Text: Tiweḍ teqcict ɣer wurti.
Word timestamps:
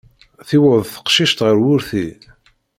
Tiweḍ 0.47 0.83
teqcict 0.93 1.39
ɣer 1.45 1.57
wurti. 1.63 2.07